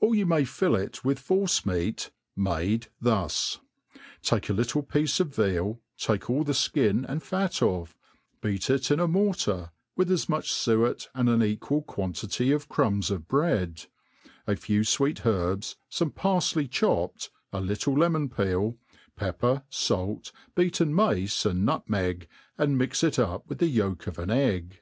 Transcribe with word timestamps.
Or 0.00 0.14
you 0.14 0.24
may 0.24 0.46
fill 0.46 0.74
it 0.74 1.04
with 1.04 1.18
force 1.18 1.66
meat 1.66 2.10
made 2.34 2.86
thus: 3.02 3.60
take 4.22 4.48
a 4.48 4.54
little 4.54 4.82
j>iece 4.82 5.20
of 5.20 5.28
ve^l, 5.36 5.78
take 5.98 6.30
all 6.30 6.42
the 6.42 6.54
ikin 6.54 7.04
and 7.06 7.22
fat 7.22 7.60
ofF, 7.60 7.94
beat 8.40 8.70
it 8.70 8.90
in 8.90 8.98
a 8.98 9.06
mortar, 9.06 9.72
with 9.94 10.10
as 10.10 10.26
much 10.26 10.50
fuer, 10.50 10.96
and 11.14 11.28
an 11.28 11.42
equal 11.42 11.82
quantity 11.82 12.50
of 12.50 12.70
crumbs 12.70 13.10
of 13.10 13.28
bread, 13.28 13.84
a 14.46 14.56
few 14.56 14.80
fweet 14.80 15.26
herbs, 15.26 15.76
fome 15.92 16.14
parfley 16.14 16.66
chopped, 16.66 17.28
a 17.52 17.60
little 17.60 17.92
lemon 17.94 18.30
peel, 18.30 18.78
pepper, 19.16 19.64
fait, 19.70 20.32
beaten 20.54 20.94
mace,^ 20.94 21.44
and 21.44 21.66
nutmeg, 21.66 22.26
and 22.56 22.78
mix 22.78 23.04
it 23.04 23.18
up 23.18 23.46
with 23.46 23.58
the 23.58 23.68
yolk 23.68 24.06
of 24.06 24.18
an 24.18 24.30
egg. 24.30 24.78